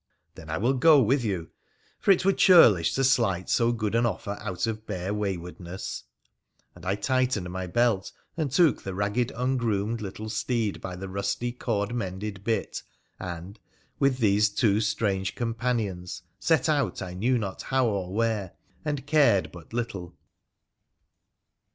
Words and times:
'Then 0.33 0.49
I 0.49 0.57
will 0.57 0.73
go 0.73 0.99
with 0.99 1.23
you, 1.23 1.51
for 1.99 2.09
it 2.09 2.25
were 2.25 2.33
churlish 2.33 2.95
to 2.95 3.03
slight 3.03 3.51
so 3.51 3.71
good 3.71 3.93
an 3.93 4.07
offer 4.07 4.35
out 4.41 4.65
of 4.65 4.87
bare 4.87 5.13
waywardness'; 5.13 6.05
and 6.75 6.87
I 6.87 6.95
tightened 6.95 7.47
my 7.51 7.67
belt, 7.67 8.11
and 8.35 8.49
took 8.51 8.81
the 8.81 8.95
ragged 8.95 9.31
ungroomed 9.35 10.01
little 10.01 10.27
steed 10.27 10.81
by 10.81 10.95
the 10.95 11.07
rusty, 11.07 11.51
cord 11.51 11.93
mended 11.93 12.43
bit, 12.43 12.81
and, 13.19 13.59
with 13.99 14.17
these 14.17 14.49
two 14.49 14.81
strange 14.81 15.35
com 15.35 15.53
panions, 15.53 16.23
set 16.39 16.67
out 16.67 17.03
I 17.03 17.13
knew 17.13 17.37
not 17.37 17.61
how 17.61 17.85
or 17.85 18.11
where, 18.11 18.53
and 18.83 19.05
cared 19.05 19.51
but 19.51 19.71
little. 19.71 20.15